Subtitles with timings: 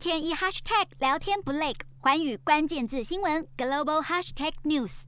[0.00, 5.02] 天一 hashtag 聊天不累，寰宇关键字新闻 global hashtag news。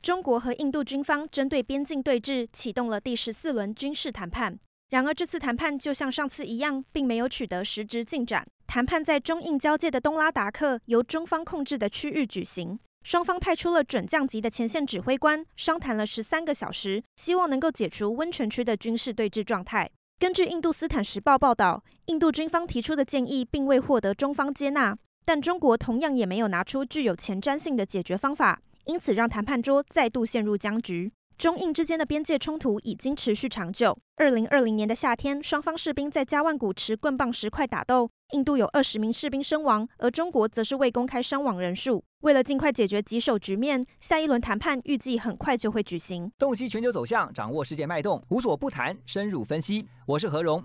[0.00, 4.56] 中国和印度军方针对边境对峙启动了第十四轮军事谈判，
[4.90, 8.46] 然而这次谈判就像上次一样，并没有取得实质进展。
[8.68, 12.78] 谈判在中印交界的东拉达克由中方控制的区域举行。
[13.02, 19.90] 双方派出了准将级的前线指挥官，商谈了十三个小时，希望能够解除温泉区的军事对峙状态。
[20.20, 31.12] 根据《印度斯坦时报》报道，印度军方提出的建议并未获得中方接纳，但中国同样也没有拿出具有前瞻性的解决方法，因此让谈判桌再度陷入僵局。
[31.38, 33.96] 中印之间的边界冲突已经持续长久。
[34.16, 42.02] 二零二零年的夏天，双方士兵在加万古持棍棒石块打斗，印度有二十名士兵身亡，而中国则是未公开伤亡人数。
[42.22, 46.28] 为了尽快解决棘手局面，下一轮谈判预计很快就会举行。
[46.36, 49.86] 洞悉全球走向，掌握世界脉动，无所不谈，深入分析。
[50.06, 50.64] 我是何荣。